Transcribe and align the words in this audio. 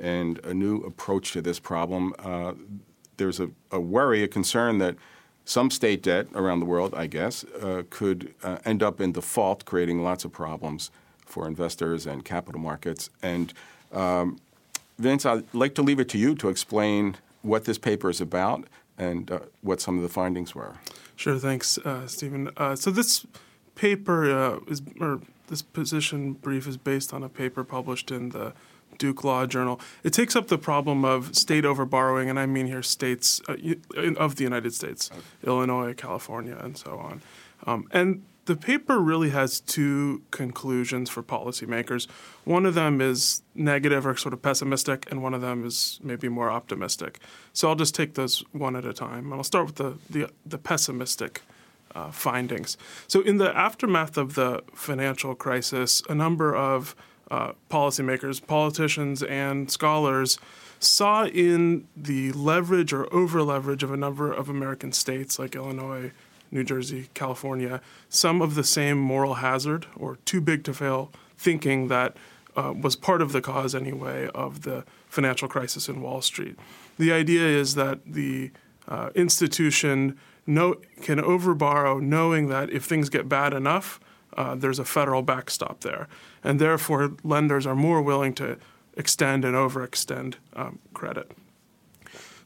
and 0.00 0.38
a 0.44 0.54
new 0.54 0.78
approach 0.78 1.32
to 1.32 1.42
this 1.42 1.60
problem. 1.60 2.14
Uh, 2.18 2.54
there's 3.18 3.38
a, 3.38 3.50
a, 3.70 3.78
worry, 3.78 4.22
a 4.22 4.28
concern 4.28 4.78
that 4.78 4.96
some 5.44 5.70
state 5.70 6.02
debt 6.02 6.26
around 6.34 6.60
the 6.60 6.66
world, 6.66 6.94
I 6.94 7.06
guess, 7.06 7.44
uh, 7.44 7.82
could 7.90 8.34
uh, 8.42 8.58
end 8.64 8.82
up 8.82 9.00
in 9.00 9.12
default, 9.12 9.64
creating 9.64 10.02
lots 10.02 10.24
of 10.24 10.32
problems 10.32 10.90
for 11.26 11.46
investors 11.46 12.06
and 12.06 12.24
capital 12.24 12.60
markets. 12.60 13.10
And 13.22 13.52
um, 13.92 14.38
Vince, 14.98 15.26
I'd 15.26 15.44
like 15.52 15.74
to 15.74 15.82
leave 15.82 16.00
it 16.00 16.08
to 16.10 16.18
you 16.18 16.34
to 16.36 16.48
explain 16.48 17.16
what 17.42 17.64
this 17.64 17.78
paper 17.78 18.10
is 18.10 18.20
about 18.20 18.64
and 18.98 19.30
uh, 19.30 19.40
what 19.60 19.80
some 19.80 19.96
of 19.96 20.02
the 20.02 20.08
findings 20.08 20.54
were. 20.54 20.76
Sure, 21.16 21.38
thanks, 21.38 21.78
uh, 21.78 22.06
Stephen. 22.06 22.50
Uh, 22.56 22.74
so 22.74 22.90
this 22.90 23.26
paper 23.74 24.60
is, 24.68 24.82
or 25.00 25.20
this 25.48 25.62
position 25.62 26.34
brief 26.34 26.66
is 26.66 26.76
based 26.76 27.12
on 27.12 27.22
a 27.22 27.28
paper 27.28 27.64
published 27.64 28.10
in 28.10 28.30
the 28.30 28.52
Duke 28.98 29.24
Law 29.24 29.46
Journal. 29.46 29.80
It 30.04 30.12
takes 30.12 30.36
up 30.36 30.48
the 30.48 30.58
problem 30.58 31.04
of 31.04 31.34
state 31.34 31.64
overborrowing, 31.64 32.28
and 32.28 32.38
I 32.38 32.46
mean 32.46 32.66
here 32.66 32.82
states 32.82 33.40
uh, 33.48 33.56
of 34.16 34.36
the 34.36 34.44
United 34.44 34.74
States, 34.74 35.10
okay. 35.10 35.20
Illinois, 35.44 35.94
California, 35.94 36.56
and 36.60 36.76
so 36.76 36.98
on. 36.98 37.22
Um, 37.66 37.88
and 37.92 38.22
the 38.46 38.56
paper 38.56 38.98
really 38.98 39.30
has 39.30 39.60
two 39.60 40.22
conclusions 40.30 41.08
for 41.08 41.22
policymakers. 41.22 42.08
One 42.44 42.66
of 42.66 42.74
them 42.74 43.00
is 43.00 43.42
negative 43.54 44.06
or 44.06 44.16
sort 44.16 44.32
of 44.32 44.42
pessimistic, 44.42 45.06
and 45.10 45.22
one 45.22 45.34
of 45.34 45.40
them 45.40 45.64
is 45.64 46.00
maybe 46.02 46.28
more 46.28 46.50
optimistic. 46.50 47.20
So 47.52 47.68
I'll 47.68 47.76
just 47.76 47.94
take 47.94 48.14
those 48.14 48.42
one 48.52 48.76
at 48.76 48.84
a 48.84 48.92
time. 48.92 49.26
And 49.26 49.34
I'll 49.34 49.44
start 49.44 49.66
with 49.66 49.76
the, 49.76 49.98
the, 50.08 50.30
the 50.44 50.58
pessimistic 50.58 51.42
uh, 51.94 52.10
findings. 52.10 52.76
So, 53.08 53.20
in 53.20 53.38
the 53.38 53.56
aftermath 53.56 54.16
of 54.16 54.34
the 54.34 54.62
financial 54.74 55.34
crisis, 55.34 56.02
a 56.08 56.14
number 56.14 56.54
of 56.54 56.94
uh, 57.30 57.52
policymakers, 57.70 58.44
politicians, 58.44 59.22
and 59.22 59.70
scholars 59.70 60.38
saw 60.78 61.26
in 61.26 61.86
the 61.96 62.32
leverage 62.32 62.92
or 62.92 63.12
over 63.14 63.42
leverage 63.42 63.82
of 63.82 63.92
a 63.92 63.96
number 63.96 64.32
of 64.32 64.48
American 64.48 64.92
states 64.92 65.38
like 65.38 65.54
Illinois, 65.54 66.10
New 66.50 66.64
Jersey, 66.64 67.08
California, 67.14 67.80
some 68.08 68.42
of 68.42 68.54
the 68.54 68.64
same 68.64 68.98
moral 68.98 69.34
hazard 69.34 69.86
or 69.96 70.16
too 70.24 70.40
big 70.40 70.64
to 70.64 70.74
fail 70.74 71.10
thinking 71.36 71.88
that 71.88 72.16
uh, 72.56 72.72
was 72.78 72.96
part 72.96 73.22
of 73.22 73.32
the 73.32 73.40
cause 73.40 73.74
anyway 73.74 74.28
of 74.34 74.62
the 74.62 74.84
financial 75.08 75.48
crisis 75.48 75.88
in 75.88 76.00
Wall 76.00 76.22
Street. 76.22 76.58
The 76.98 77.12
idea 77.12 77.46
is 77.46 77.74
that 77.74 78.00
the 78.04 78.50
uh, 78.88 79.10
institution 79.14 80.18
know, 80.46 80.76
can 81.00 81.18
overborrow 81.18 82.00
knowing 82.00 82.48
that 82.48 82.70
if 82.70 82.84
things 82.84 83.08
get 83.08 83.28
bad 83.28 83.52
enough, 83.54 84.00
uh, 84.40 84.54
there's 84.54 84.78
a 84.78 84.84
federal 84.84 85.22
backstop 85.22 85.80
there. 85.80 86.08
And 86.42 86.58
therefore, 86.58 87.12
lenders 87.22 87.66
are 87.66 87.74
more 87.74 88.00
willing 88.00 88.34
to 88.34 88.56
extend 88.96 89.44
and 89.44 89.54
overextend 89.54 90.36
um, 90.54 90.78
credit. 90.94 91.30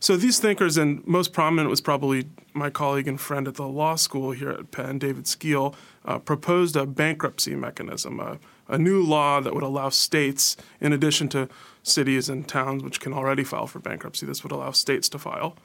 So 0.01 0.17
these 0.17 0.41
thinkers, 0.41 0.77
and 0.77 1.07
most 1.07 1.33
prominent 1.33 1.71
was 1.71 1.81
probably 1.81 2.27
my 2.53 2.69
colleague 2.69 3.09
and 3.09 3.19
friend 3.19 3.47
at 3.47 3.55
the 3.55 3.69
law 3.69 3.95
school 3.95 4.33
here 4.33 4.51
at 4.51 4.71
Penn, 4.73 4.99
David 4.99 5.27
Skeel, 5.27 5.75
uh, 6.05 6.19
proposed 6.19 6.75
a 6.77 6.85
bankruptcy 6.85 7.55
mechanism, 7.55 8.19
a, 8.19 8.39
a 8.69 8.77
new 8.77 9.01
law 9.01 9.41
that 9.41 9.55
would 9.55 9.63
allow 9.63 9.89
states, 9.89 10.57
in 10.81 10.93
addition 10.93 11.29
to 11.29 11.49
cities 11.85 12.29
and 12.29 12.49
towns 12.49 12.83
which 12.83 13.01
can 13.01 13.13
already 13.13 13.45
file 13.45 13.69
for 13.69 13.79
bankruptcy, 13.79 14.27
this 14.27 14.43
would 14.43 14.53
allow 14.53 14.73
states 14.73 15.09
to 15.11 15.19
file. 15.19 15.57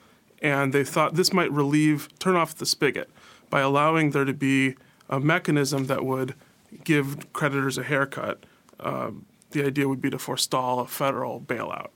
And 0.41 0.73
they 0.73 0.83
thought 0.83 1.15
this 1.15 1.33
might 1.33 1.51
relieve, 1.51 2.07
turn 2.19 2.35
off 2.35 2.55
the 2.55 2.65
spigot 2.65 3.09
by 3.49 3.61
allowing 3.61 4.11
there 4.11 4.25
to 4.25 4.33
be 4.33 4.75
a 5.09 5.19
mechanism 5.19 5.87
that 5.87 6.05
would 6.05 6.35
give 6.83 7.31
creditors 7.33 7.77
a 7.77 7.83
haircut. 7.83 8.45
Uh, 8.79 9.11
the 9.51 9.65
idea 9.65 9.87
would 9.87 10.01
be 10.01 10.09
to 10.09 10.19
forestall 10.19 10.79
a 10.79 10.87
federal 10.87 11.41
bailout. 11.41 11.89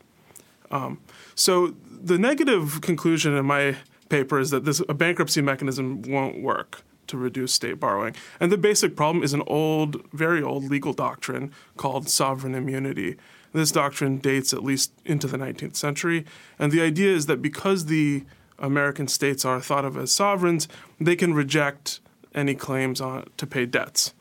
Um, 0.72 1.00
so 1.36 1.76
the 1.88 2.18
negative 2.18 2.82
conclusion 2.82 3.36
in 3.36 3.46
my 3.46 3.78
paper 4.10 4.40
is 4.40 4.50
that 4.50 4.66
this 4.66 4.82
a 4.90 4.94
bankruptcy 4.94 5.42
mechanism 5.42 6.02
won't 6.02 6.42
work 6.42 6.84
to 7.08 7.18
reduce 7.18 7.54
state 7.54 7.80
borrowing. 7.80 8.16
And 8.40 8.52
the 8.52 8.58
basic 8.58 8.96
problem 8.96 9.24
is 9.24 9.34
an 9.34 9.44
old, 9.46 10.04
very 10.12 10.42
old 10.42 10.64
legal 10.66 10.94
doctrine 10.94 11.52
called 11.78 12.10
sovereign 12.10 12.56
immunity. 12.56 13.18
This 13.54 13.72
doctrine 13.72 14.18
dates 14.18 14.52
at 14.52 14.64
least 14.64 14.92
into 15.06 15.28
the 15.28 15.38
19th 15.38 15.76
century, 15.76 16.26
and 16.58 16.72
the 16.72 16.82
idea 16.82 17.14
is 17.14 17.28
that 17.28 17.40
because 17.40 17.86
the 17.86 18.24
American 18.58 19.08
states 19.08 19.46
are 19.46 19.62
thought 19.62 19.86
of 19.86 19.96
as 19.96 20.12
sovereigns, 20.12 20.68
they 21.00 21.16
can 21.16 21.36
reject 21.36 22.00
any 22.34 22.56
claims 22.56 23.02
on, 23.02 23.30
to 23.38 23.48
pay 23.48 23.66
debts 23.66 24.14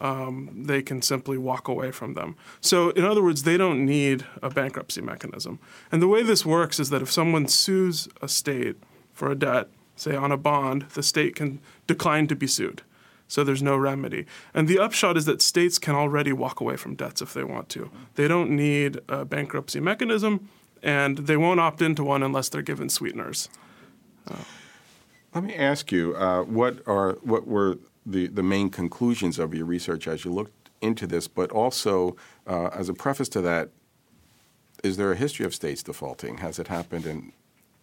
um, 0.00 0.50
they 0.54 0.82
can 0.82 1.02
simply 1.02 1.38
walk 1.38 1.68
away 1.68 1.90
from 1.90 2.14
them. 2.14 2.36
So, 2.60 2.90
in 2.90 3.04
other 3.04 3.22
words, 3.22 3.42
they 3.42 3.56
don't 3.56 3.84
need 3.84 4.24
a 4.42 4.50
bankruptcy 4.50 5.00
mechanism. 5.00 5.58
And 5.90 6.00
the 6.00 6.08
way 6.08 6.22
this 6.22 6.46
works 6.46 6.78
is 6.78 6.90
that 6.90 7.02
if 7.02 7.10
someone 7.10 7.48
sues 7.48 8.08
a 8.22 8.28
state 8.28 8.76
for 9.12 9.30
a 9.30 9.34
debt, 9.34 9.68
say 9.96 10.14
on 10.14 10.32
a 10.32 10.36
bond, 10.36 10.82
the 10.94 11.02
state 11.02 11.34
can 11.34 11.60
decline 11.86 12.26
to 12.28 12.36
be 12.36 12.46
sued. 12.46 12.82
So 13.26 13.44
there's 13.44 13.62
no 13.62 13.76
remedy. 13.76 14.24
And 14.54 14.68
the 14.68 14.78
upshot 14.78 15.16
is 15.16 15.26
that 15.26 15.42
states 15.42 15.78
can 15.78 15.94
already 15.94 16.32
walk 16.32 16.60
away 16.60 16.76
from 16.76 16.94
debts 16.94 17.20
if 17.20 17.34
they 17.34 17.44
want 17.44 17.68
to. 17.70 17.90
They 18.14 18.26
don't 18.26 18.50
need 18.50 19.00
a 19.08 19.24
bankruptcy 19.24 19.80
mechanism, 19.80 20.48
and 20.82 21.18
they 21.18 21.36
won't 21.36 21.60
opt 21.60 21.82
into 21.82 22.04
one 22.04 22.22
unless 22.22 22.48
they're 22.48 22.62
given 22.62 22.88
sweeteners. 22.88 23.50
Uh, 24.26 24.36
Let 25.38 25.44
me 25.44 25.54
ask 25.54 25.92
you, 25.92 26.16
uh, 26.16 26.42
what 26.42 26.82
are 26.84 27.12
what 27.22 27.46
were 27.46 27.78
the, 28.04 28.26
the 28.26 28.42
main 28.42 28.70
conclusions 28.70 29.38
of 29.38 29.54
your 29.54 29.66
research 29.66 30.08
as 30.08 30.24
you 30.24 30.32
looked 30.32 30.68
into 30.80 31.06
this, 31.06 31.28
but 31.28 31.52
also 31.52 32.16
uh, 32.44 32.70
as 32.74 32.88
a 32.88 32.92
preface 32.92 33.28
to 33.28 33.40
that, 33.42 33.68
is 34.82 34.96
there 34.96 35.12
a 35.12 35.16
history 35.16 35.46
of 35.46 35.54
states 35.54 35.84
defaulting? 35.84 36.38
Has 36.38 36.58
it 36.58 36.66
happened 36.66 37.06
and 37.06 37.30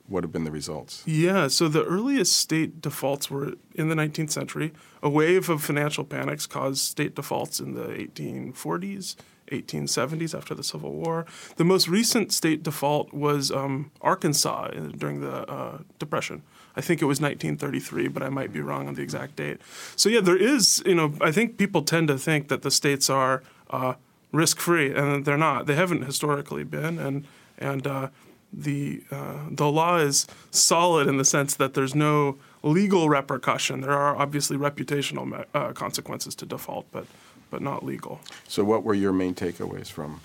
what 0.05 0.25
have 0.25 0.33
been 0.33 0.43
the 0.43 0.51
results? 0.51 1.01
Yeah, 1.05 1.47
so 1.47 1.69
the 1.69 1.85
earliest 1.85 2.35
state 2.35 2.81
defaults 2.81 3.31
were 3.31 3.53
in 3.73 3.87
the 3.87 3.95
19th 3.95 4.31
century. 4.31 4.73
A 5.01 5.09
wave 5.09 5.47
of 5.47 5.63
financial 5.63 6.03
panics 6.03 6.45
caused 6.45 6.79
state 6.79 7.15
defaults 7.15 7.61
in 7.61 7.73
the 7.73 7.85
1840s, 7.85 9.15
1870s 9.49 10.37
after 10.37 10.53
the 10.53 10.63
Civil 10.63 10.91
War. 10.91 11.25
The 11.55 11.63
most 11.63 11.87
recent 11.87 12.33
state 12.33 12.63
default 12.63 13.13
was 13.13 13.49
um, 13.49 13.91
Arkansas 14.01 14.71
during 14.97 15.21
the 15.21 15.49
uh, 15.49 15.77
Depression. 15.99 16.43
I 16.77 16.81
think 16.81 17.01
it 17.01 17.05
was 17.05 17.21
1933, 17.21 18.09
but 18.09 18.21
I 18.21 18.29
might 18.29 18.51
be 18.51 18.61
wrong 18.61 18.87
on 18.87 18.95
the 18.95 19.01
exact 19.01 19.35
date. 19.37 19.61
So 19.95 20.09
yeah, 20.09 20.21
there 20.21 20.37
is, 20.37 20.83
you 20.85 20.95
know, 20.95 21.13
I 21.21 21.31
think 21.31 21.57
people 21.57 21.81
tend 21.81 22.07
to 22.09 22.17
think 22.17 22.49
that 22.49 22.61
the 22.63 22.71
states 22.71 23.09
are 23.09 23.43
uh, 23.69 23.93
risk 24.31 24.59
free, 24.59 24.93
and 24.93 25.25
they're 25.25 25.37
not. 25.37 25.65
They 25.65 25.75
haven't 25.75 26.03
historically 26.03 26.63
been, 26.63 26.99
and 26.99 27.25
and 27.57 27.87
uh, 27.87 28.09
the 28.51 29.03
uh, 29.11 29.45
the 29.49 29.69
law 29.69 29.97
is 29.97 30.27
solid 30.51 31.07
in 31.07 31.17
the 31.17 31.25
sense 31.25 31.55
that 31.55 31.73
there's 31.73 31.95
no 31.95 32.37
legal 32.63 33.09
repercussion. 33.09 33.81
There 33.81 33.91
are 33.91 34.15
obviously 34.15 34.57
reputational 34.57 35.45
uh, 35.53 35.73
consequences 35.73 36.35
to 36.35 36.45
default, 36.45 36.85
but 36.91 37.05
but 37.49 37.61
not 37.61 37.85
legal. 37.85 38.19
So, 38.47 38.63
what 38.63 38.83
were 38.83 38.93
your 38.93 39.13
main 39.13 39.33
takeaways 39.35 39.87
from 39.87 40.21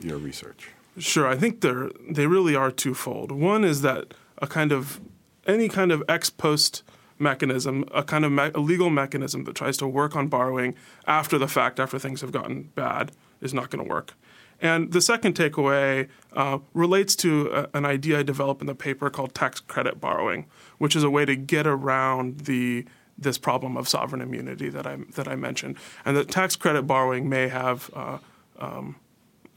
your 0.00 0.18
research? 0.18 0.70
Sure, 0.98 1.26
I 1.26 1.36
think 1.36 1.60
they're 1.60 1.90
they 2.08 2.26
really 2.26 2.54
are 2.54 2.70
twofold. 2.70 3.32
One 3.32 3.64
is 3.64 3.82
that 3.82 4.14
a 4.38 4.46
kind 4.46 4.72
of 4.72 5.00
any 5.46 5.68
kind 5.68 5.92
of 5.92 6.02
ex 6.08 6.30
post 6.30 6.82
mechanism, 7.18 7.84
a 7.92 8.02
kind 8.02 8.24
of 8.24 8.32
me- 8.32 8.50
a 8.54 8.60
legal 8.60 8.90
mechanism 8.90 9.44
that 9.44 9.54
tries 9.54 9.76
to 9.78 9.86
work 9.86 10.16
on 10.16 10.28
borrowing 10.28 10.74
after 11.06 11.38
the 11.38 11.48
fact, 11.48 11.78
after 11.78 11.98
things 11.98 12.20
have 12.20 12.32
gotten 12.32 12.70
bad, 12.74 13.12
is 13.40 13.54
not 13.54 13.70
going 13.70 13.84
to 13.84 13.88
work. 13.88 14.14
And 14.60 14.92
the 14.92 15.00
second 15.00 15.34
takeaway 15.34 16.08
uh, 16.32 16.58
relates 16.72 17.16
to 17.16 17.50
a, 17.52 17.68
an 17.76 17.84
idea 17.84 18.20
I 18.20 18.22
developed 18.22 18.60
in 18.60 18.66
the 18.66 18.74
paper 18.74 19.10
called 19.10 19.34
tax 19.34 19.60
credit 19.60 20.00
borrowing, 20.00 20.46
which 20.78 20.96
is 20.96 21.02
a 21.02 21.10
way 21.10 21.24
to 21.24 21.36
get 21.36 21.66
around 21.66 22.40
the 22.40 22.86
this 23.16 23.38
problem 23.38 23.76
of 23.76 23.88
sovereign 23.88 24.20
immunity 24.20 24.68
that 24.68 24.86
I 24.86 24.96
that 25.14 25.28
I 25.28 25.36
mentioned, 25.36 25.76
and 26.04 26.16
that 26.16 26.30
tax 26.30 26.56
credit 26.56 26.82
borrowing 26.82 27.28
may 27.28 27.48
have 27.48 27.90
uh, 27.94 28.18
um, 28.58 28.96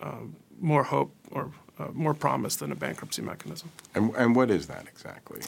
uh, 0.01 0.25
more 0.59 0.83
hope 0.83 1.15
or 1.31 1.51
uh, 1.79 1.87
more 1.93 2.13
promise 2.13 2.55
than 2.55 2.71
a 2.71 2.75
bankruptcy 2.75 3.21
mechanism. 3.21 3.71
And, 3.95 4.13
and 4.15 4.35
what 4.35 4.49
is 4.49 4.67
that 4.67 4.87
exactly? 4.87 5.41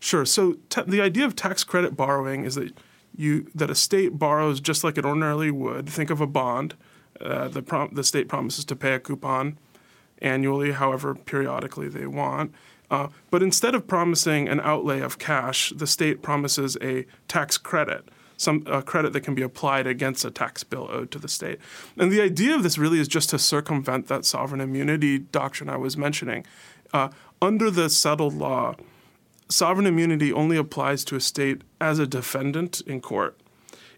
Sure. 0.00 0.24
So 0.24 0.56
the 0.86 1.00
idea 1.00 1.24
of 1.24 1.34
tax 1.34 1.64
credit 1.64 1.96
borrowing 1.96 2.44
is 2.44 2.54
that 2.54 2.72
you 3.16 3.50
that 3.54 3.70
a 3.70 3.74
state 3.74 4.18
borrows 4.18 4.60
just 4.60 4.84
like 4.84 4.98
it 4.98 5.04
ordinarily 5.04 5.50
would. 5.50 5.88
Think 5.88 6.10
of 6.10 6.20
a 6.20 6.26
bond. 6.26 6.74
Uh, 7.20 7.48
the 7.48 7.62
prom- 7.62 7.94
the 7.94 8.04
state 8.04 8.28
promises 8.28 8.64
to 8.66 8.76
pay 8.76 8.92
a 8.94 9.00
coupon. 9.00 9.58
annually, 10.22 10.72
however 10.72 11.14
periodically 11.14 11.88
they 11.88 12.06
want. 12.06 12.54
Uh, 12.90 13.08
but 13.30 13.42
instead 13.42 13.74
of 13.74 13.86
promising 13.86 14.48
an 14.48 14.60
outlay 14.60 15.00
of 15.00 15.18
cash, 15.18 15.72
the 15.76 15.86
state 15.86 16.22
promises 16.22 16.76
a 16.80 17.04
tax 17.26 17.58
credit, 17.58 18.08
some 18.36 18.62
a 18.66 18.82
credit 18.82 19.12
that 19.12 19.20
can 19.20 19.34
be 19.34 19.42
applied 19.42 19.86
against 19.86 20.24
a 20.24 20.30
tax 20.30 20.62
bill 20.64 20.88
owed 20.90 21.10
to 21.10 21.18
the 21.18 21.28
state. 21.28 21.58
And 21.96 22.12
the 22.12 22.20
idea 22.20 22.54
of 22.54 22.62
this 22.62 22.78
really 22.78 23.00
is 23.00 23.08
just 23.08 23.30
to 23.30 23.38
circumvent 23.38 24.08
that 24.08 24.24
sovereign 24.24 24.60
immunity 24.60 25.18
doctrine 25.18 25.70
I 25.70 25.76
was 25.76 25.96
mentioning. 25.96 26.44
Uh, 26.92 27.08
under 27.40 27.70
the 27.70 27.88
settled 27.88 28.34
law, 28.34 28.76
sovereign 29.48 29.86
immunity 29.86 30.32
only 30.32 30.56
applies 30.56 31.04
to 31.04 31.16
a 31.16 31.20
state 31.20 31.62
as 31.80 31.98
a 31.98 32.06
defendant 32.06 32.80
in 32.86 33.00
court. 33.00 33.38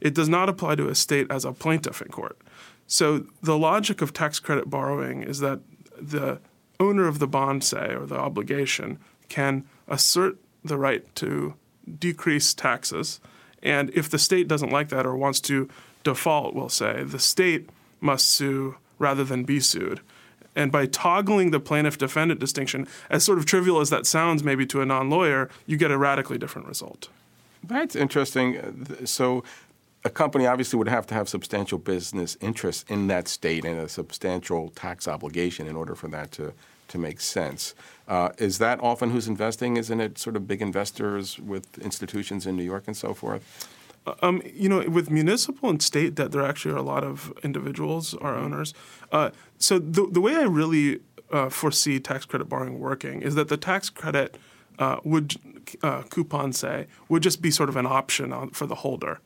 It 0.01 0.15
does 0.15 0.29
not 0.29 0.49
apply 0.49 0.77
to 0.77 0.89
a 0.89 0.95
state 0.95 1.27
as 1.31 1.45
a 1.45 1.53
plaintiff 1.53 2.01
in 2.01 2.09
court. 2.09 2.39
So 2.87 3.27
the 3.43 3.59
logic 3.59 4.01
of 4.01 4.13
tax 4.13 4.41
credit 4.41 4.71
borrowing 4.71 5.23
is 5.23 5.41
that 5.41 5.61
the 6.01 6.41
owner 6.81 7.07
of 7.09 7.19
the 7.19 7.27
bond, 7.27 7.65
say, 7.65 7.95
or 7.95 8.07
the 8.07 8.19
obligation, 8.19 8.99
can 9.29 9.65
assert 9.89 10.39
the 10.65 10.79
right 10.79 11.15
to 11.17 11.55
decrease 11.99 12.55
taxes. 12.55 13.21
And 13.63 13.91
if 13.91 14.09
the 14.09 14.19
state 14.19 14.49
doesn't 14.49 14.71
like 14.71 14.89
that 14.91 15.07
or 15.07 15.17
wants 15.17 15.41
to 15.43 15.69
default, 16.05 16.55
we'll 16.55 16.69
say, 16.69 17.03
the 17.03 17.19
state 17.19 17.69
must 18.01 18.29
sue 18.29 18.77
rather 18.99 19.25
than 19.25 19.45
be 19.45 19.61
sued. 19.61 20.01
And 20.55 20.73
by 20.73 20.87
toggling 20.87 21.51
the 21.51 21.61
plaintiff 21.61 21.99
defendant 21.99 22.41
distinction, 22.41 22.89
as 23.11 23.25
sort 23.25 23.39
of 23.39 23.47
trivial 23.47 23.81
as 23.81 23.91
that 23.91 24.07
sounds 24.07 24.43
maybe 24.43 24.67
to 24.67 24.81
a 24.81 24.87
non 24.87 25.09
lawyer, 25.09 25.49
you 25.67 25.77
get 25.77 25.91
a 25.91 25.99
radically 25.99 26.39
different 26.39 26.67
result. 26.67 27.09
That's 27.63 27.95
interesting. 27.95 29.07
So, 29.07 29.45
a 30.05 30.11
company 30.11 30.47
obviously 30.47 30.79
would 30.79 30.89
have 30.89 31.07
to 31.09 31.15
have 31.15 31.29
substantial 31.29 31.79
business 31.79 32.37
interests 32.41 32.85
in 32.89 33.09
that 33.09 33.29
state 33.29 33.65
and 33.65 33.79
a 33.79 33.89
substantial 33.89 34.71
tax 34.71 35.07
obligation 35.09 35.67
in 35.67 35.77
order 35.77 35.95
for 35.95 36.09
that 36.09 36.33
to, 36.33 36.53
to 36.89 36.99
make 36.99 37.21
sense. 37.21 37.75
Uh, 38.07 38.31
is 38.39 38.59
that 38.59 38.81
often 38.81 39.11
who's 39.11 39.29
investing? 39.29 39.77
Isn't 39.77 40.01
it 40.01 40.19
sort 40.19 40.37
of 40.37 40.47
big 40.47 40.63
investors 40.63 41.39
with 41.39 41.79
institutions 41.79 42.47
in 42.47 42.57
New 42.57 42.65
York 42.65 42.85
and 42.87 42.97
so 42.97 43.15
forth? 43.15 43.69
Um, 44.23 44.43
you 44.55 44.69
know, 44.69 44.89
with 44.89 45.11
municipal 45.11 45.69
and 45.69 45.83
state 45.83 46.15
debt, 46.15 46.33
there 46.33 46.43
actually 46.43 46.73
are 46.73 46.79
a 46.79 46.83
lot 46.83 47.05
of 47.05 47.33
individuals 47.43 48.15
are 48.15 48.37
owners. 48.37 48.73
Uh, 49.13 49.31
so 49.59 49.79
the 49.79 50.09
the 50.11 50.21
way 50.21 50.35
I 50.35 50.45
really 50.45 51.01
uh, 51.31 51.51
foresee 51.51 52.01
tax 52.01 52.25
credit 52.25 52.49
borrowing 52.49 52.79
working 52.79 53.23
is 53.23 53.35
that 53.35 53.49
the 53.49 53.59
tax 53.59 53.91
credit 53.91 54.39
uh, 54.79 54.97
would 55.05 55.37
uh, 55.83 56.03
coupon 56.03 56.53
say 56.53 56.87
would 57.09 57.23
just 57.23 57.43
be 57.43 57.51
sort 57.51 57.69
of 57.69 57.77
an 57.77 57.87
option 57.87 58.33
on, 58.33 58.51
for 58.51 58.67
the 58.67 58.77
holder. 58.77 59.21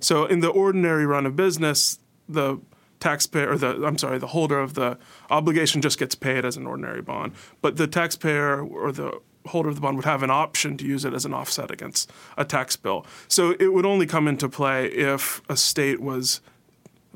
So 0.00 0.26
in 0.26 0.40
the 0.40 0.48
ordinary 0.48 1.06
run 1.06 1.26
of 1.26 1.36
business, 1.36 1.98
the 2.28 2.58
taxpayer 3.00 3.50
or 3.50 3.58
the 3.58 3.84
I'm 3.84 3.98
sorry, 3.98 4.18
the 4.18 4.28
holder 4.28 4.58
of 4.58 4.74
the 4.74 4.98
obligation 5.30 5.82
just 5.82 5.98
gets 5.98 6.14
paid 6.14 6.44
as 6.44 6.56
an 6.56 6.66
ordinary 6.66 7.02
bond, 7.02 7.32
but 7.60 7.76
the 7.76 7.86
taxpayer 7.86 8.60
or 8.62 8.92
the 8.92 9.20
holder 9.46 9.68
of 9.68 9.76
the 9.76 9.80
bond 9.80 9.96
would 9.96 10.04
have 10.04 10.22
an 10.22 10.30
option 10.30 10.76
to 10.76 10.84
use 10.84 11.04
it 11.04 11.14
as 11.14 11.24
an 11.24 11.32
offset 11.32 11.70
against 11.70 12.10
a 12.36 12.44
tax 12.44 12.76
bill. 12.76 13.06
So 13.28 13.54
it 13.60 13.72
would 13.72 13.86
only 13.86 14.06
come 14.06 14.28
into 14.28 14.48
play 14.48 14.86
if 14.86 15.40
a 15.48 15.56
state 15.56 16.00
was, 16.00 16.40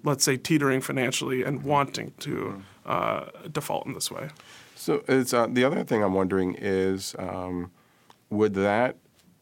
let's 0.04 0.24
say, 0.24 0.36
teetering 0.36 0.80
financially 0.80 1.42
and 1.42 1.62
wanting 1.64 2.12
to 2.20 2.62
uh, 2.86 3.26
default 3.50 3.86
in 3.86 3.94
this 3.94 4.10
way. 4.10 4.28
So 4.76 5.02
it's, 5.08 5.34
uh, 5.34 5.48
the 5.50 5.64
other 5.64 5.84
thing 5.84 6.02
I'm 6.02 6.14
wondering 6.14 6.54
is, 6.58 7.14
um, 7.18 7.70
would 8.30 8.54
that 8.54 8.96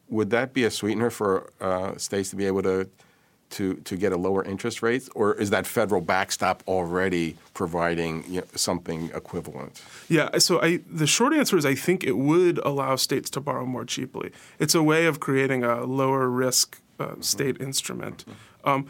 would 0.09 0.31
that 0.31 0.53
be 0.53 0.63
a 0.63 0.71
sweetener 0.71 1.11
for 1.11 1.53
uh, 1.61 1.95
states 1.97 2.31
to 2.31 2.35
be 2.35 2.45
able 2.45 2.63
to 2.63 2.89
to 3.51 3.75
to 3.75 3.97
get 3.97 4.11
a 4.11 4.17
lower 4.17 4.43
interest 4.43 4.81
rate, 4.81 5.09
or 5.15 5.33
is 5.33 5.49
that 5.49 5.65
federal 5.65 6.01
backstop 6.01 6.63
already 6.67 7.35
providing 7.53 8.23
you 8.27 8.41
know, 8.41 8.47
something 8.55 9.11
equivalent? 9.15 9.81
Yeah. 10.07 10.37
So 10.37 10.61
I, 10.61 10.79
the 10.89 11.07
short 11.07 11.33
answer 11.33 11.57
is 11.57 11.65
I 11.65 11.75
think 11.75 12.03
it 12.03 12.17
would 12.17 12.59
allow 12.59 12.95
states 12.95 13.29
to 13.31 13.41
borrow 13.41 13.65
more 13.65 13.85
cheaply. 13.85 14.31
It's 14.59 14.75
a 14.75 14.83
way 14.83 15.05
of 15.05 15.19
creating 15.19 15.63
a 15.63 15.83
lower 15.83 16.29
risk 16.29 16.79
uh, 16.99 17.15
state 17.21 17.59
instrument. 17.61 18.25
Um, 18.63 18.87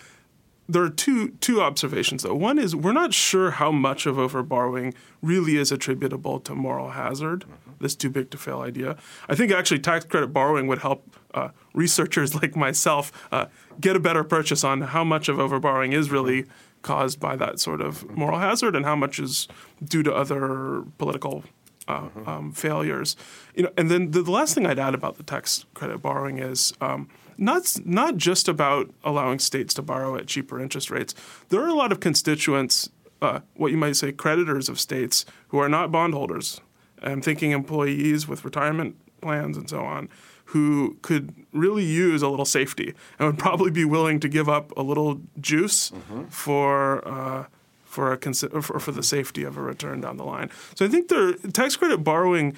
there 0.69 0.83
are 0.83 0.89
two 0.89 1.29
two 1.41 1.61
observations 1.61 2.23
though. 2.23 2.35
One 2.35 2.59
is 2.59 2.75
we're 2.75 2.93
not 2.93 3.13
sure 3.13 3.51
how 3.51 3.71
much 3.71 4.05
of 4.05 4.17
overborrowing 4.17 4.93
really 5.21 5.57
is 5.57 5.71
attributable 5.71 6.39
to 6.41 6.53
moral 6.53 6.91
hazard, 6.91 7.45
this 7.79 7.95
too 7.95 8.09
big 8.09 8.29
to 8.29 8.37
fail 8.37 8.61
idea. 8.61 8.95
I 9.27 9.35
think 9.35 9.51
actually 9.51 9.79
tax 9.79 10.05
credit 10.05 10.31
borrowing 10.31 10.67
would 10.67 10.79
help 10.79 11.15
uh, 11.33 11.49
researchers 11.73 12.35
like 12.41 12.55
myself 12.55 13.11
uh, 13.31 13.47
get 13.81 13.95
a 13.95 13.99
better 13.99 14.23
purchase 14.23 14.63
on 14.63 14.81
how 14.81 15.03
much 15.03 15.27
of 15.27 15.37
overborrowing 15.37 15.91
is 15.91 16.11
really 16.11 16.45
caused 16.83 17.19
by 17.19 17.35
that 17.35 17.59
sort 17.59 17.81
of 17.81 18.09
moral 18.15 18.39
hazard 18.39 18.75
and 18.75 18.85
how 18.85 18.95
much 18.95 19.19
is 19.19 19.47
due 19.83 20.03
to 20.03 20.13
other 20.13 20.83
political 20.97 21.43
uh, 21.87 22.07
um, 22.27 22.51
failures. 22.51 23.17
You 23.55 23.63
know, 23.63 23.71
and 23.75 23.89
then 23.89 24.11
the, 24.11 24.21
the, 24.21 24.31
last 24.31 24.53
thing 24.53 24.65
I'd 24.65 24.79
add 24.79 24.93
about 24.93 25.17
the 25.17 25.23
tax 25.23 25.65
credit 25.73 25.97
borrowing 25.97 26.37
is 26.37 26.71
um, 26.79 27.09
not 27.39 27.79
not 27.85 28.17
just 28.17 28.47
about 28.47 28.91
allowing 29.03 29.39
states 29.39 29.73
to 29.75 29.81
borrow 29.81 30.15
at 30.15 30.27
cheaper 30.27 30.61
interest 30.61 30.91
rates. 30.91 31.15
There 31.49 31.61
are 31.61 31.67
a 31.67 31.73
lot 31.73 31.91
of 31.91 31.99
constituents, 31.99 32.89
uh, 33.21 33.39
what 33.55 33.71
you 33.71 33.77
might 33.77 33.95
say, 33.95 34.11
creditors 34.11 34.69
of 34.69 34.79
states 34.79 35.25
who 35.49 35.59
are 35.59 35.69
not 35.69 35.91
bondholders. 35.91 36.61
I'm 37.01 37.21
thinking 37.21 37.51
employees 37.51 38.27
with 38.27 38.43
retirement 38.43 38.95
plans 39.21 39.57
and 39.57 39.69
so 39.69 39.81
on, 39.81 40.09
who 40.45 40.97
could 41.01 41.33
really 41.53 41.85
use 41.85 42.21
a 42.21 42.29
little 42.29 42.45
safety 42.45 42.93
and 43.17 43.27
would 43.27 43.39
probably 43.39 43.71
be 43.71 43.85
willing 43.85 44.19
to 44.19 44.27
give 44.27 44.49
up 44.49 44.75
a 44.77 44.81
little 44.81 45.21
juice 45.39 45.91
mm-hmm. 45.91 46.25
for. 46.25 47.07
Uh, 47.07 47.45
for, 47.85 48.13
a 48.13 48.19
consi- 48.19 48.51
for, 48.63 48.79
for 48.79 48.91
the 48.91 49.01
safety 49.01 49.43
of 49.43 49.57
a 49.57 49.61
return 49.61 49.99
down 49.99 50.17
the 50.17 50.23
line. 50.23 50.51
So 50.75 50.85
I 50.85 50.89
think 50.89 51.07
the 51.07 51.39
tax 51.51 51.75
credit 51.75 52.03
borrowing 52.03 52.55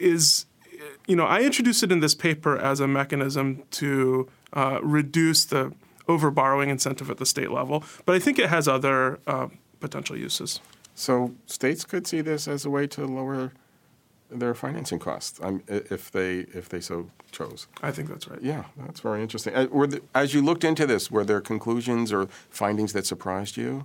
is 0.00 0.46
you 1.06 1.16
know, 1.16 1.24
I 1.24 1.42
introduced 1.42 1.82
it 1.82 1.92
in 1.92 2.00
this 2.00 2.14
paper 2.14 2.56
as 2.58 2.80
a 2.80 2.88
mechanism 2.88 3.62
to 3.72 4.28
uh, 4.52 4.80
reduce 4.82 5.44
the 5.44 5.72
overborrowing 6.08 6.68
incentive 6.68 7.10
at 7.10 7.18
the 7.18 7.26
state 7.26 7.50
level, 7.50 7.84
but 8.04 8.14
I 8.14 8.18
think 8.18 8.38
it 8.38 8.48
has 8.48 8.68
other 8.68 9.18
uh, 9.26 9.48
potential 9.80 10.16
uses. 10.16 10.60
So 10.94 11.34
states 11.46 11.84
could 11.84 12.06
see 12.06 12.20
this 12.20 12.48
as 12.48 12.64
a 12.64 12.70
way 12.70 12.86
to 12.88 13.04
lower 13.06 13.52
their 14.30 14.54
financing 14.54 14.98
costs 14.98 15.38
um, 15.42 15.62
if 15.68 16.10
they 16.10 16.46
if 16.52 16.68
they 16.68 16.80
so 16.80 17.10
chose. 17.30 17.68
I 17.82 17.92
think 17.92 18.08
that's 18.08 18.26
right. 18.26 18.42
Yeah, 18.42 18.64
that's 18.76 19.00
very 19.00 19.22
interesting. 19.22 19.54
Uh, 19.54 19.66
were 19.70 19.86
the, 19.86 20.02
as 20.14 20.34
you 20.34 20.42
looked 20.42 20.64
into 20.64 20.86
this, 20.86 21.10
were 21.10 21.24
there 21.24 21.40
conclusions 21.40 22.12
or 22.12 22.26
findings 22.50 22.92
that 22.92 23.06
surprised 23.06 23.56
you? 23.56 23.84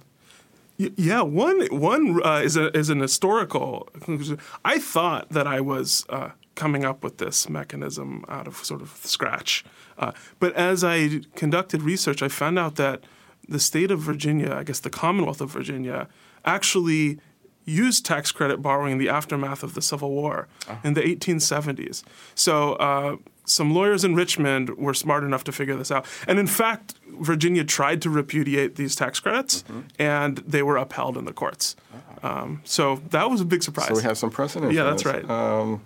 Yeah, 0.77 1.21
one 1.21 1.67
one 1.67 2.21
uh, 2.23 2.41
is 2.43 2.57
a 2.57 2.75
is 2.75 2.89
an 2.89 3.01
historical 3.01 3.89
conclusion. 3.93 4.39
I 4.65 4.79
thought 4.79 5.29
that 5.29 5.45
I 5.45 5.61
was 5.61 6.05
uh, 6.09 6.29
coming 6.55 6.85
up 6.85 7.03
with 7.03 7.17
this 7.17 7.49
mechanism 7.49 8.25
out 8.27 8.47
of 8.47 8.57
sort 8.57 8.81
of 8.81 8.89
scratch. 9.03 9.63
Uh, 9.97 10.11
but 10.39 10.53
as 10.53 10.83
I 10.83 11.21
conducted 11.35 11.81
research, 11.81 12.21
I 12.21 12.27
found 12.27 12.59
out 12.59 12.75
that 12.75 13.03
the 13.47 13.59
state 13.59 13.91
of 13.91 13.99
Virginia, 13.99 14.53
I 14.53 14.63
guess 14.63 14.79
the 14.79 14.89
Commonwealth 14.89 15.41
of 15.41 15.49
Virginia, 15.51 16.07
actually 16.45 17.19
used 17.65 18.05
tax 18.05 18.31
credit 18.31 18.61
borrowing 18.61 18.93
in 18.93 18.97
the 18.97 19.09
aftermath 19.09 19.63
of 19.63 19.73
the 19.75 19.81
Civil 19.81 20.11
War 20.11 20.47
uh-huh. 20.67 20.79
in 20.83 20.93
the 20.93 21.01
1870s. 21.01 22.03
So 22.33 22.73
uh, 22.73 23.17
some 23.45 23.73
lawyers 23.73 24.03
in 24.03 24.15
Richmond 24.15 24.77
were 24.77 24.93
smart 24.93 25.23
enough 25.23 25.43
to 25.45 25.51
figure 25.51 25.75
this 25.75 25.91
out. 25.91 26.05
And 26.27 26.39
in 26.39 26.47
fact, 26.47 26.95
Virginia 27.19 27.63
tried 27.63 28.01
to 28.03 28.09
repudiate 28.09 28.75
these 28.75 28.95
tax 28.95 29.19
credits, 29.19 29.63
mm-hmm. 29.63 29.81
and 29.99 30.37
they 30.39 30.63
were 30.63 30.77
upheld 30.77 31.17
in 31.17 31.25
the 31.25 31.33
courts. 31.33 31.75
Ah. 31.93 32.41
Um, 32.43 32.61
so 32.63 33.01
that 33.09 33.29
was 33.29 33.41
a 33.41 33.45
big 33.45 33.63
surprise. 33.63 33.87
So 33.87 33.95
we 33.95 34.03
have 34.03 34.17
some 34.17 34.29
precedent. 34.29 34.73
Yeah, 34.73 34.83
that's 34.83 35.05
right. 35.05 35.27
Um, 35.29 35.81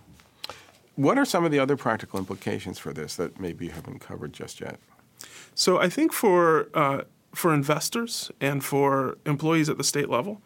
what 0.95 1.17
are 1.17 1.25
some 1.25 1.45
of 1.45 1.51
the 1.51 1.59
other 1.59 1.75
practical 1.77 2.19
implications 2.19 2.79
for 2.79 2.93
this 2.93 3.15
that 3.15 3.39
maybe 3.39 3.65
you 3.65 3.71
haven't 3.71 3.99
covered 3.99 4.33
just 4.33 4.61
yet? 4.61 4.79
So 5.53 5.79
I 5.79 5.89
think 5.89 6.11
for 6.13 6.69
uh, 6.73 7.01
for 7.33 7.53
investors 7.53 8.31
and 8.39 8.63
for 8.63 9.17
employees 9.25 9.69
at 9.69 9.77
the 9.77 9.83
state 9.83 10.09
level, 10.09 10.41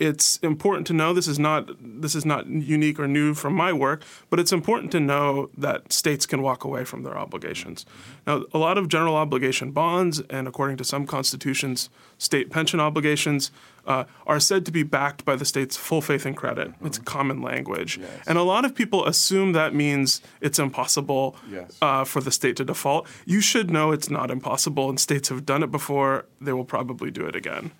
it's 0.00 0.38
important 0.38 0.86
to 0.86 0.94
know 0.94 1.12
this 1.12 1.28
is 1.28 1.38
not 1.38 1.68
this 1.78 2.14
is 2.14 2.24
not 2.24 2.46
unique 2.46 2.98
or 2.98 3.06
new 3.06 3.34
from 3.34 3.54
my 3.54 3.70
work, 3.72 4.02
but 4.30 4.40
it's 4.40 4.50
important 4.50 4.90
to 4.92 4.98
know 4.98 5.50
that 5.56 5.92
states 5.92 6.24
can 6.24 6.40
walk 6.40 6.64
away 6.64 6.84
from 6.84 7.02
their 7.02 7.16
obligations. 7.16 7.84
Now, 8.26 8.44
a 8.54 8.58
lot 8.58 8.78
of 8.78 8.88
general 8.88 9.14
obligation 9.14 9.72
bonds 9.72 10.22
and 10.30 10.48
according 10.48 10.78
to 10.78 10.84
some 10.84 11.06
constitutions, 11.06 11.90
state 12.16 12.50
pension 12.50 12.80
obligations 12.80 13.52
uh, 13.86 14.04
are 14.26 14.40
said 14.40 14.64
to 14.64 14.72
be 14.72 14.82
backed 14.82 15.24
by 15.26 15.36
the 15.36 15.44
state's 15.44 15.76
full 15.76 16.00
faith 16.00 16.24
and 16.24 16.36
credit. 16.36 16.68
Mm-hmm. 16.68 16.86
It's 16.86 16.98
common 16.98 17.42
language, 17.42 17.98
yes. 17.98 18.10
and 18.26 18.38
a 18.38 18.42
lot 18.42 18.64
of 18.64 18.74
people 18.74 19.06
assume 19.06 19.52
that 19.52 19.74
means 19.74 20.22
it's 20.40 20.58
impossible 20.58 21.36
yes. 21.50 21.76
uh, 21.82 22.04
for 22.04 22.22
the 22.22 22.30
state 22.30 22.56
to 22.56 22.64
default. 22.64 23.06
You 23.26 23.42
should 23.42 23.70
know 23.70 23.92
it's 23.92 24.08
not 24.08 24.30
impossible, 24.30 24.88
and 24.88 24.98
states 24.98 25.28
have 25.28 25.44
done 25.44 25.62
it 25.62 25.70
before. 25.70 26.24
They 26.40 26.54
will 26.54 26.64
probably 26.64 27.10
do 27.10 27.26
it 27.26 27.36
again. 27.36 27.72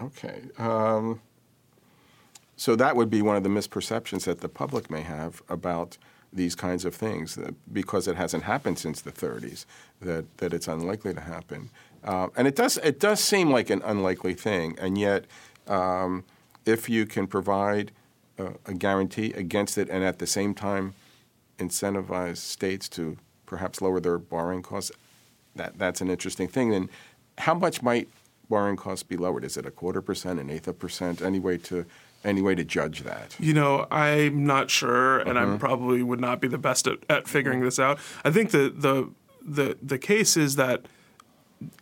Okay. 0.00 0.42
Um, 0.58 1.20
so 2.56 2.74
that 2.76 2.96
would 2.96 3.10
be 3.10 3.22
one 3.22 3.36
of 3.36 3.42
the 3.42 3.48
misperceptions 3.48 4.24
that 4.24 4.40
the 4.40 4.48
public 4.48 4.90
may 4.90 5.02
have 5.02 5.42
about 5.48 5.98
these 6.32 6.54
kinds 6.54 6.84
of 6.84 6.94
things, 6.94 7.38
because 7.72 8.08
it 8.08 8.16
hasn't 8.16 8.42
happened 8.44 8.78
since 8.78 9.00
the 9.00 9.12
30s, 9.12 9.64
that, 10.00 10.24
that 10.38 10.52
it's 10.52 10.68
unlikely 10.68 11.14
to 11.14 11.20
happen. 11.20 11.70
Uh, 12.04 12.28
and 12.36 12.46
it 12.46 12.54
does 12.54 12.76
it 12.78 13.00
does 13.00 13.20
seem 13.20 13.50
like 13.50 13.70
an 13.70 13.82
unlikely 13.84 14.34
thing, 14.34 14.76
and 14.78 14.98
yet 14.98 15.24
um, 15.66 16.24
if 16.64 16.88
you 16.88 17.06
can 17.06 17.26
provide 17.26 17.90
a, 18.38 18.52
a 18.66 18.74
guarantee 18.74 19.32
against 19.32 19.78
it 19.78 19.88
and 19.88 20.04
at 20.04 20.18
the 20.18 20.26
same 20.26 20.54
time 20.54 20.94
incentivize 21.58 22.36
states 22.36 22.88
to 22.88 23.16
perhaps 23.46 23.80
lower 23.80 23.98
their 23.98 24.18
borrowing 24.18 24.62
costs, 24.62 24.92
that, 25.54 25.78
that's 25.78 26.00
an 26.00 26.10
interesting 26.10 26.48
thing. 26.48 26.74
And 26.74 26.88
how 27.38 27.54
much 27.54 27.82
might 27.82 28.08
borrowing 28.48 28.76
costs 28.76 29.02
be 29.02 29.16
lowered? 29.16 29.44
Is 29.44 29.56
it 29.56 29.66
a 29.66 29.70
quarter 29.70 30.02
percent, 30.02 30.40
an 30.40 30.50
eighth 30.50 30.68
of 30.68 30.78
percent? 30.78 31.22
Any 31.22 31.38
way 31.38 31.58
to 31.58 31.84
any 32.24 32.42
way 32.42 32.54
to 32.54 32.64
judge 32.64 33.02
that? 33.02 33.36
You 33.38 33.54
know, 33.54 33.86
I'm 33.90 34.44
not 34.46 34.70
sure, 34.70 35.18
and 35.20 35.38
I 35.38 35.44
uh-huh. 35.44 35.58
probably 35.58 36.02
would 36.02 36.20
not 36.20 36.40
be 36.40 36.48
the 36.48 36.58
best 36.58 36.86
at, 36.86 36.98
at 37.08 37.28
figuring 37.28 37.60
this 37.60 37.78
out. 37.78 37.98
I 38.24 38.30
think 38.30 38.50
the 38.50 38.72
the 38.74 39.10
the 39.42 39.78
the 39.82 39.98
case 39.98 40.36
is 40.36 40.56
that 40.56 40.86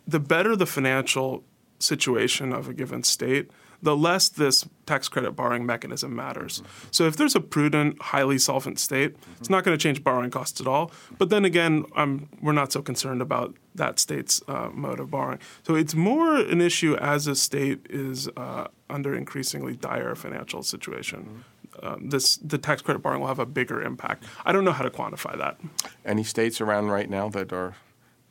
the 0.07 0.19
better 0.19 0.55
the 0.55 0.65
financial 0.65 1.43
situation 1.79 2.53
of 2.53 2.69
a 2.69 2.73
given 2.73 3.03
state, 3.03 3.49
the 3.85 3.95
less 3.95 4.29
this 4.29 4.65
tax 4.85 5.07
credit 5.07 5.31
borrowing 5.31 5.65
mechanism 5.65 6.15
matters. 6.15 6.61
So 6.91 7.05
if 7.05 7.15
there's 7.15 7.35
a 7.35 7.39
prudent, 7.39 8.01
highly 8.01 8.39
solvent 8.39 8.79
state, 8.79 9.15
it's 9.39 9.49
not 9.49 9.63
going 9.63 9.77
to 9.77 9.81
change 9.81 10.03
borrowing 10.03 10.31
costs 10.31 10.59
at 10.59 10.67
all. 10.67 10.91
But 11.17 11.29
then 11.29 11.45
again, 11.45 11.85
um, 11.95 12.27
we're 12.41 12.51
not 12.51 12.71
so 12.71 12.81
concerned 12.81 13.21
about 13.21 13.55
that 13.75 13.99
state's 13.99 14.41
uh, 14.47 14.69
mode 14.73 14.99
of 14.99 15.11
borrowing. 15.11 15.39
So 15.63 15.75
it's 15.75 15.93
more 15.93 16.35
an 16.35 16.61
issue 16.61 16.95
as 16.95 17.27
a 17.27 17.35
state 17.35 17.85
is 17.89 18.27
uh, 18.35 18.67
under 18.89 19.15
increasingly 19.15 19.75
dire 19.75 20.15
financial 20.15 20.63
situation. 20.63 21.43
Um, 21.83 22.09
this 22.09 22.37
the 22.37 22.57
tax 22.57 22.81
credit 22.81 22.99
borrowing 22.99 23.21
will 23.21 23.27
have 23.27 23.39
a 23.39 23.45
bigger 23.45 23.81
impact. 23.81 24.23
I 24.45 24.51
don't 24.51 24.65
know 24.65 24.71
how 24.71 24.83
to 24.83 24.89
quantify 24.89 25.37
that. 25.37 25.59
Any 26.03 26.23
states 26.23 26.59
around 26.59 26.87
right 26.87 27.09
now 27.09 27.29
that 27.29 27.53
are 27.53 27.75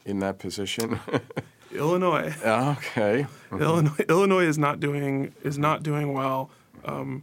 in 0.04 0.18
that 0.20 0.38
position? 0.38 0.98
Illinois. 1.74 2.34
okay. 2.44 3.26
Illinois, 3.52 4.04
Illinois 4.08 4.44
is 4.44 4.58
not 4.58 4.80
doing 4.80 5.34
is 5.42 5.58
not 5.58 5.82
doing 5.82 6.12
well. 6.12 6.50
Um, 6.84 7.22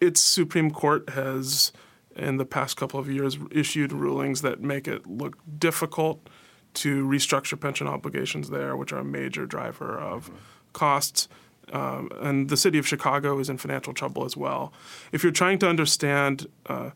its 0.00 0.20
Supreme 0.22 0.70
Court 0.70 1.10
has, 1.10 1.72
in 2.16 2.36
the 2.36 2.44
past 2.44 2.76
couple 2.76 3.00
of 3.00 3.10
years, 3.10 3.38
issued 3.50 3.92
rulings 3.92 4.42
that 4.42 4.60
make 4.60 4.86
it 4.86 5.06
look 5.06 5.36
difficult 5.58 6.28
to 6.74 7.04
restructure 7.06 7.58
pension 7.58 7.86
obligations 7.86 8.50
there, 8.50 8.76
which 8.76 8.92
are 8.92 8.98
a 8.98 9.04
major 9.04 9.46
driver 9.46 9.98
of 9.98 10.30
costs. 10.72 11.28
Um, 11.72 12.10
and 12.20 12.48
the 12.48 12.56
city 12.56 12.78
of 12.78 12.86
Chicago 12.86 13.38
is 13.38 13.50
in 13.50 13.58
financial 13.58 13.92
trouble 13.92 14.24
as 14.24 14.36
well. 14.36 14.72
If 15.12 15.22
you're 15.22 15.32
trying 15.32 15.58
to 15.58 15.68
understand 15.68 16.46
uh, 16.66 16.90